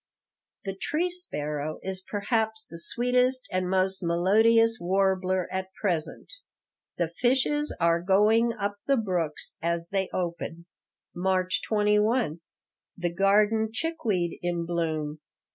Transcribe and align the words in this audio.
"The 0.65 0.73
tree 0.75 1.11
sparrow 1.11 1.77
is 1.83 2.01
perhaps 2.01 2.65
the 2.65 2.79
sweetest 2.81 3.47
and 3.51 3.69
most 3.69 4.01
melodious 4.01 4.79
warbler 4.81 5.47
at 5.51 5.71
present." 5.79 6.33
"The 6.97 7.07
fishes 7.09 7.71
are 7.79 8.01
going 8.01 8.51
up 8.51 8.77
the 8.87 8.97
brooks 8.97 9.57
as 9.61 9.89
they 9.91 10.09
open." 10.11 10.65
March 11.13 11.61
21 11.61 12.39
The 12.97 13.13
garden 13.13 13.69
chickweed 13.71 14.39
in 14.41 14.65
bloom. 14.65 15.19